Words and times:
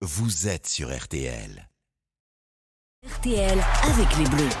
vous 0.00 0.46
êtes 0.46 0.68
sur 0.68 0.96
RTL. 0.96 1.68
RTL 3.04 3.58
avec 3.82 4.16
les 4.16 4.28
Bleus. 4.30 4.54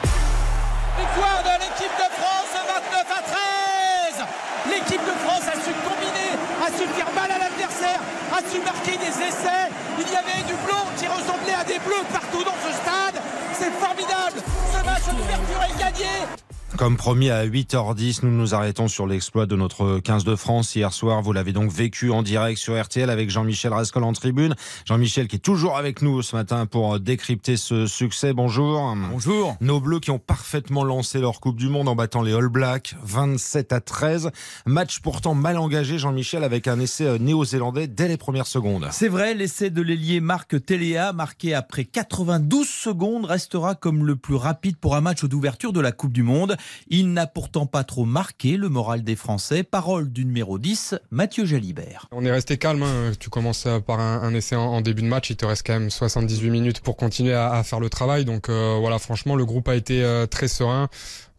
Victoire 0.98 1.42
de 1.44 1.54
l'équipe 1.62 1.94
de 1.94 2.08
France 2.18 2.54
29 2.66 3.06
à 3.06 3.22
13 3.22 4.26
L'équipe 4.68 5.00
de 5.00 5.16
France 5.22 5.46
a 5.46 5.54
su 5.62 5.70
combiner, 5.86 6.34
a 6.60 6.66
su 6.76 6.88
faire 6.88 7.12
mal 7.14 7.30
à 7.30 7.38
l'adversaire, 7.38 8.00
a 8.32 8.40
su 8.50 8.58
marquer 8.62 8.98
des 8.98 9.14
essais. 9.22 9.70
Il 10.00 10.10
y 10.10 10.16
avait 10.16 10.42
du 10.42 10.54
blanc 10.66 10.86
qui 10.96 11.06
ressemblait 11.06 11.54
à 11.54 11.62
des 11.62 11.78
bleus 11.86 12.04
partout 12.12 12.42
dans 12.42 12.58
ce 12.66 12.72
stade. 12.74 13.22
C'est 13.54 13.70
formidable. 13.78 14.42
Ce 14.74 14.84
match 14.84 15.06
d'ouverture 15.06 15.62
est 15.62 15.78
gagné. 15.78 16.47
Comme 16.78 16.96
promis 16.96 17.28
à 17.28 17.44
8h10, 17.44 18.20
nous 18.22 18.30
nous 18.30 18.54
arrêtons 18.54 18.86
sur 18.86 19.08
l'exploit 19.08 19.46
de 19.46 19.56
notre 19.56 19.98
15 19.98 20.22
de 20.22 20.36
France 20.36 20.76
hier 20.76 20.92
soir. 20.92 21.20
Vous 21.22 21.32
l'avez 21.32 21.52
donc 21.52 21.72
vécu 21.72 22.12
en 22.12 22.22
direct 22.22 22.56
sur 22.56 22.80
RTL 22.80 23.10
avec 23.10 23.30
Jean-Michel 23.30 23.72
Rascol 23.72 24.04
en 24.04 24.12
tribune. 24.12 24.54
Jean-Michel 24.84 25.26
qui 25.26 25.36
est 25.36 25.40
toujours 25.40 25.76
avec 25.76 26.02
nous 26.02 26.22
ce 26.22 26.36
matin 26.36 26.66
pour 26.66 27.00
décrypter 27.00 27.56
ce 27.56 27.88
succès. 27.88 28.32
Bonjour. 28.32 28.94
Bonjour. 29.10 29.56
Nos 29.60 29.80
Bleus 29.80 29.98
qui 29.98 30.12
ont 30.12 30.20
parfaitement 30.20 30.84
lancé 30.84 31.18
leur 31.18 31.40
Coupe 31.40 31.56
du 31.56 31.68
Monde 31.68 31.88
en 31.88 31.96
battant 31.96 32.22
les 32.22 32.32
All 32.32 32.48
Blacks 32.48 32.94
27 33.02 33.72
à 33.72 33.80
13. 33.80 34.30
Match 34.64 35.00
pourtant 35.00 35.34
mal 35.34 35.58
engagé, 35.58 35.98
Jean-Michel, 35.98 36.44
avec 36.44 36.68
un 36.68 36.78
essai 36.78 37.18
néo-zélandais 37.18 37.88
dès 37.88 38.06
les 38.06 38.16
premières 38.16 38.46
secondes. 38.46 38.86
C'est 38.92 39.08
vrai, 39.08 39.34
l'essai 39.34 39.70
de 39.70 39.82
l'ailier 39.82 40.20
Marc 40.20 40.64
Téléa, 40.64 41.12
marqué 41.12 41.54
après 41.54 41.86
92 41.86 42.68
secondes, 42.68 43.24
restera 43.24 43.74
comme 43.74 44.06
le 44.06 44.14
plus 44.14 44.36
rapide 44.36 44.76
pour 44.76 44.94
un 44.94 45.00
match 45.00 45.24
d'ouverture 45.24 45.72
de 45.72 45.80
la 45.80 45.90
Coupe 45.90 46.12
du 46.12 46.22
Monde. 46.22 46.56
Il 46.88 47.12
n'a 47.12 47.26
pourtant 47.26 47.66
pas 47.66 47.84
trop 47.84 48.04
marqué 48.04 48.56
le 48.56 48.68
moral 48.68 49.02
des 49.02 49.16
Français. 49.16 49.62
Parole 49.62 50.10
du 50.10 50.24
numéro 50.24 50.58
10, 50.58 50.94
Mathieu 51.10 51.44
Jalibert. 51.44 52.06
On 52.12 52.24
est 52.24 52.30
resté 52.30 52.56
calme. 52.58 52.82
hein. 52.82 53.12
Tu 53.18 53.30
commences 53.30 53.66
par 53.86 54.00
un, 54.00 54.34
essai 54.34 54.56
en, 54.56 54.80
début 54.80 55.02
de 55.02 55.08
match. 55.08 55.30
Il 55.30 55.36
te 55.36 55.46
reste 55.46 55.66
quand 55.66 55.74
même 55.74 55.90
78 55.90 56.50
minutes 56.50 56.80
pour 56.80 56.96
continuer 56.96 57.34
à, 57.34 57.52
à 57.52 57.62
faire 57.62 57.80
le 57.80 57.90
travail. 57.90 58.24
Donc 58.24 58.48
euh, 58.48 58.76
voilà, 58.80 58.98
franchement, 58.98 59.36
le 59.36 59.44
groupe 59.44 59.68
a 59.68 59.74
été 59.76 60.02
euh, 60.02 60.26
très 60.26 60.48
serein. 60.48 60.88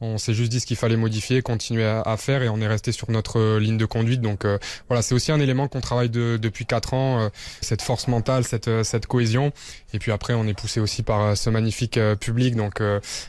On 0.01 0.17
s'est 0.17 0.33
juste 0.33 0.51
dit 0.51 0.59
ce 0.59 0.65
qu'il 0.65 0.77
fallait 0.77 0.95
modifier, 0.95 1.41
continuer 1.41 1.85
à, 1.85 2.15
faire 2.17 2.41
et 2.41 2.49
on 2.49 2.61
est 2.61 2.67
resté 2.67 2.91
sur 2.91 3.11
notre 3.11 3.39
euh, 3.39 3.59
ligne 3.59 3.77
de 3.77 3.85
conduite. 3.85 4.21
Donc 4.21 4.45
euh, 4.45 4.57
voilà, 4.87 5.01
c'est 5.01 5.13
aussi 5.13 5.31
un 5.31 5.39
élément 5.39 5.67
qu'on 5.67 5.81
travaille 5.81 6.09
de, 6.09 6.37
depuis 6.37 6.65
quatre 6.65 6.93
ans, 6.93 7.19
euh, 7.19 7.29
cette 7.61 7.81
force 7.81 8.07
mentale, 8.07 8.43
cette, 8.43 8.67
euh, 8.67 8.83
cette 8.83 9.07
cohésion. 9.07 9.51
Et 9.93 9.99
puis 9.99 10.11
après, 10.11 10.33
on 10.33 10.45
est 10.45 10.53
poussé 10.53 10.79
aussi 10.79 11.03
par 11.03 11.21
euh, 11.21 11.35
ce 11.35 11.49
magnifique 11.49 11.99
public. 12.19 12.55
Donc 12.55 12.81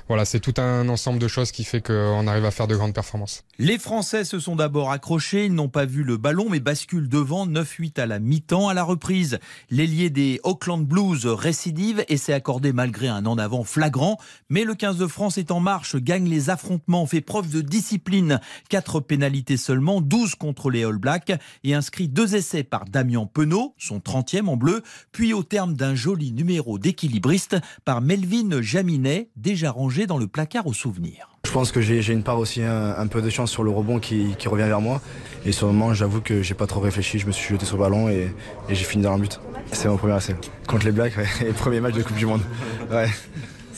voilà, 0.09 0.25
c'est 0.25 0.41
tout 0.41 0.55
un 0.59 0.89
ensemble 0.89 1.19
de 1.19 1.29
choses 1.29 1.53
qui 1.53 1.65
fait 1.65 1.81
qu'on 1.81 2.27
arrive 2.27 2.45
à 2.45 2.51
faire 2.51 2.67
de 2.67 2.77
grandes 2.77 2.95
performances. 2.95 3.45
Les 3.59 3.79
Français 3.79 4.25
se 4.25 4.39
sont 4.39 4.57
d'abord 4.57 4.91
accrochés, 4.91 5.47
ils 5.47 5.55
n'ont 5.55 5.69
pas 5.69 5.85
vu 5.85 6.03
le 6.03 6.17
ballon 6.17 6.47
mais 6.51 6.61
basculent 6.61 7.09
devant 7.09 7.47
9-8 7.47 8.01
à 8.01 8.07
la 8.07 8.19
mi-temps. 8.19 8.69
À 8.69 8.75
la 8.75 8.83
reprise, 8.83 9.39
l'ailier 9.71 10.11
des 10.11 10.41
Auckland 10.45 10.85
Blues 10.85 11.27
récidive 11.27 12.05
et 12.09 12.17
s'est 12.17 12.33
accordé 12.33 12.73
malgré 12.73 13.09
un 13.09 13.27
en 13.27 13.39
avant 13.39 13.65
flagrant. 13.65 14.19
Mais 14.49 14.65
le 14.65 14.75
15 14.75 14.97
de 14.97 15.07
France 15.07 15.39
est 15.39 15.51
en 15.51 15.61
marche, 15.61 15.97
gagne 15.97 16.29
les 16.29 16.51
affrontements, 16.51 16.60
fait 17.07 17.21
preuve 17.21 17.51
de 17.51 17.61
discipline. 17.61 18.41
Quatre 18.69 19.01
pénalités 19.01 19.57
seulement, 19.57 20.01
12 20.01 20.35
contre 20.35 20.71
les 20.71 20.85
All 20.85 20.99
Blacks 20.99 21.33
et 21.65 21.75
inscrit 21.75 22.09
deux 22.09 22.37
essais 22.37 22.63
par 22.63 22.85
Damien 22.85 23.29
Penaud, 23.33 23.75
son 23.79 23.99
30e 23.99 24.47
en 24.47 24.57
bleu, 24.57 24.83
puis 25.13 25.33
au 25.33 25.43
terme 25.43 25.75
d'un 25.75 25.95
joli 25.95 26.33
numéro 26.33 26.79
d'équilibriste 26.79 27.57
par 27.85 28.01
Melvin 28.01 28.61
Jaminet, 28.63 29.31
déjà 29.37 29.71
rangé 29.71 30.07
dans 30.07 30.19
le 30.19 30.27
placard 30.27 30.67
au 30.67 30.73
souvenir. 30.73 31.31
Je 31.47 31.53
pense 31.53 31.73
que 31.73 31.81
j'ai 31.81 32.13
une 32.13 32.23
part 32.23 32.39
aussi 32.39 32.63
un, 32.63 33.07
peu 33.07 33.23
de 33.23 33.31
chance 33.31 33.51
sur 33.51 33.63
le 33.65 33.71
rebond 33.71 33.99
qui, 33.99 34.37
revient 34.47 34.69
vers 34.69 34.81
moi. 34.81 35.01
Et 35.45 35.53
sur 35.53 35.67
le 35.67 35.73
moment, 35.73 35.95
j'avoue 35.95 36.21
que 36.21 36.43
j'ai 36.43 36.55
pas 36.55 36.67
trop 36.67 36.81
réfléchi. 36.81 37.19
Je 37.19 37.27
me 37.27 37.33
suis 37.33 37.55
jeté 37.55 37.65
sur 37.65 37.77
le 37.77 37.83
ballon 37.83 38.09
et, 38.09 38.33
j'ai 38.69 38.85
fini 38.85 39.03
dans 39.03 39.15
un 39.15 39.19
but. 39.19 39.41
C'est 39.73 39.89
mon 39.89 39.97
premier 39.97 40.17
essai. 40.17 40.37
Contre 40.67 40.85
les 40.85 40.93
Blacks, 40.93 41.15
et 41.41 41.53
premier 41.53 41.81
match 41.81 41.95
de 41.95 42.03
Coupe 42.03 42.17
du 42.17 42.27
Monde. 42.27 42.43
Ouais. 42.91 43.09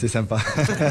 C'est 0.02 0.08
sympa. 0.08 0.38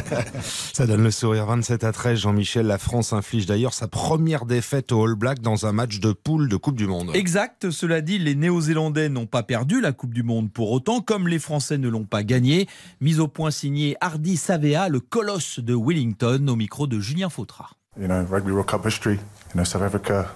Ça 0.41 0.87
donne 0.87 1.03
le 1.03 1.11
sourire 1.11 1.45
27 1.45 1.83
à 1.83 1.91
13. 1.91 2.17
Jean-Michel, 2.17 2.65
la 2.65 2.77
France 2.77 3.11
inflige 3.11 3.45
d'ailleurs 3.45 3.73
sa 3.73 3.89
première 3.89 4.45
défaite 4.45 4.93
au 4.93 5.03
All 5.03 5.15
Black 5.15 5.41
dans 5.41 5.65
un 5.65 5.73
match 5.73 5.99
de 5.99 6.13
poule 6.13 6.47
de 6.47 6.55
Coupe 6.55 6.77
du 6.77 6.87
Monde. 6.87 7.11
Exact. 7.13 7.71
Cela 7.71 7.99
dit, 7.99 8.19
les 8.19 8.35
Néo-Zélandais 8.35 9.09
n'ont 9.09 9.25
pas 9.25 9.43
perdu 9.43 9.81
la 9.81 9.91
Coupe 9.91 10.13
du 10.13 10.23
Monde 10.23 10.49
pour 10.49 10.71
autant, 10.71 11.01
comme 11.01 11.27
les 11.27 11.39
Français 11.39 11.77
ne 11.77 11.89
l'ont 11.89 12.05
pas 12.05 12.23
gagnée. 12.23 12.69
Mise 13.01 13.19
au 13.19 13.27
point 13.27 13.51
signé 13.51 13.97
Hardy 13.99 14.37
Savea, 14.37 14.87
le 14.87 15.01
colosse 15.01 15.59
de 15.59 15.75
Wellington, 15.75 16.47
au 16.47 16.55
micro 16.55 16.87
de 16.87 16.97
Julien 17.01 17.27
Fautra. 17.27 17.71
You 17.99 18.05
know, 18.05 18.25
Rugby 18.31 18.51
World 18.51 18.69
Cup 18.69 18.85
history. 18.85 19.15
You 19.15 19.55
know, 19.55 19.65
South 19.65 19.81
Africa 19.81 20.27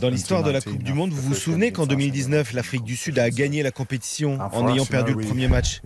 dans 0.00 0.10
l'histoire 0.10 0.42
de 0.42 0.50
la 0.50 0.60
Coupe 0.60 0.82
du 0.82 0.92
Monde, 0.92 1.10
vous 1.12 1.22
vous 1.22 1.34
souvenez 1.34 1.72
qu'en 1.72 1.86
2019, 1.86 2.52
l'Afrique 2.52 2.84
du 2.84 2.96
Sud 2.96 3.18
a 3.18 3.30
gagné 3.30 3.62
la 3.62 3.70
compétition 3.70 4.38
en 4.40 4.68
ayant 4.68 4.86
perdu 4.86 5.12
le 5.14 5.18
premier 5.26 5.48
match? 5.48 5.80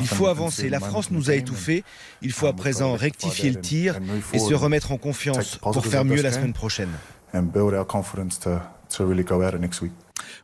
Il 0.00 0.06
faut 0.06 0.26
avancer. 0.26 0.68
La 0.68 0.80
France 0.80 1.10
nous 1.10 1.30
a 1.30 1.34
étouffés. 1.34 1.84
Il 2.22 2.32
faut 2.32 2.46
à 2.46 2.52
présent 2.52 2.94
rectifier 2.96 3.50
le 3.50 3.60
tir 3.60 3.98
et 4.32 4.38
se 4.38 4.54
remettre 4.54 4.92
en 4.92 4.96
confiance 4.98 5.56
pour 5.56 5.84
faire 5.84 6.04
mieux 6.04 6.22
la 6.22 6.32
semaine 6.32 6.52
prochaine. 6.52 6.90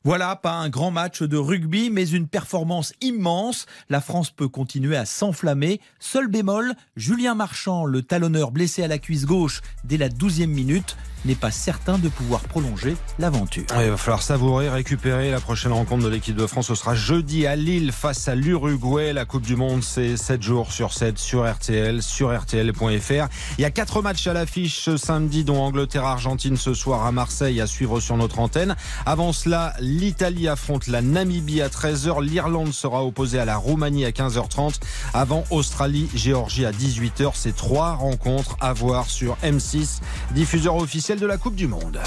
Voilà, 0.03 0.37
pas 0.37 0.55
un 0.55 0.69
grand 0.69 0.91
match 0.91 1.23
de 1.23 1.37
rugby, 1.37 1.91
mais 1.91 2.09
une 2.09 2.27
performance 2.27 2.93
immense. 3.01 3.67
La 3.89 4.01
France 4.01 4.31
peut 4.31 4.49
continuer 4.49 4.97
à 4.97 5.05
s'enflammer. 5.05 5.81
Seul 6.01 6.29
bémol, 6.29 6.75
Julien 6.97 7.35
Marchand, 7.35 7.85
le 7.85 8.03
talonneur 8.03 8.51
blessé 8.51 8.83
à 8.83 8.89
la 8.89 8.99
cuisse 8.99 9.27
gauche 9.27 9.61
dès 9.85 9.97
la 9.97 10.09
12e 10.09 10.47
minute, 10.47 10.97
n'est 11.25 11.35
pas 11.35 11.51
certain 11.51 11.99
de 11.99 12.09
pouvoir 12.09 12.43
prolonger 12.43 12.97
l'aventure. 13.19 13.65
Il 13.81 13.91
va 13.91 13.97
falloir 13.97 14.23
savourer, 14.23 14.69
récupérer 14.69 15.31
la 15.31 15.41
prochaine 15.41 15.73
rencontre 15.73 16.05
de 16.05 16.09
l'équipe 16.09 16.37
de 16.37 16.47
France. 16.47 16.67
Ce 16.67 16.75
sera 16.75 16.95
jeudi 16.95 17.47
à 17.47 17.57
Lille 17.57 17.93
face 17.93 18.29
à 18.29 18.35
l'Uruguay. 18.35 19.13
La 19.13 19.25
Coupe 19.25 19.43
du 19.43 19.57
Monde, 19.57 19.83
c'est 19.83 20.17
7 20.17 20.43
jours 20.43 20.73
sur 20.73 20.93
7 20.93 21.19
sur 21.19 21.51
RTL, 21.51 22.03
sur 22.03 22.37
RTL.fr. 22.37 23.29
Il 23.59 23.63
y 23.63 23.65
a 23.65 23.71
4 23.71 24.03
matchs 24.03 24.27
à 24.27 24.33
l'affiche 24.33 24.79
ce 24.79 24.97
samedi, 24.97 25.45
dont 25.45 25.63
Angleterre-Argentine 25.63 26.57
ce 26.57 26.75
soir 26.75 27.07
à 27.07 27.13
Marseille 27.13 27.61
à 27.61 27.67
suivre 27.67 28.01
sur 28.01 28.17
notre 28.17 28.39
antenne. 28.39 28.77
Avant 29.07 29.33
cela, 29.33 29.75
l'Italie 29.85 30.49
affronte 30.49 30.87
la 30.87 31.03
Namibie 31.03 31.61
à 31.61 31.69
13h. 31.69 32.23
L'Irlande 32.23 32.73
sera 32.73 33.05
opposée 33.05 33.39
à 33.39 33.45
la 33.45 33.57
Roumanie 33.57 34.05
à 34.05 34.11
15h30. 34.11 34.81
Avant 35.13 35.45
Australie-Géorgie 35.51 36.67
à 36.67 36.73
18h. 36.73 37.33
C'est 37.35 37.55
trois 37.55 37.93
rencontres 37.93 38.57
à 38.61 38.73
voir 38.73 39.11
sur 39.11 39.37
M6, 39.45 40.01
diffuseur 40.33 40.77
officiel 40.77 41.21
de 41.21 41.27
la 41.27 41.37
Coupe 41.37 41.55
du 41.55 41.67
Monde. 41.67 42.01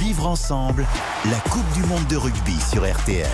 Vivre 0.00 0.26
ensemble, 0.26 0.86
la 1.30 1.38
Coupe 1.50 1.72
du 1.74 1.82
Monde 1.84 2.06
de 2.08 2.16
rugby 2.16 2.56
sur 2.60 2.90
RTL. 2.90 3.26